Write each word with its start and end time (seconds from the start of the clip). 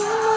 Oh, 0.00 0.28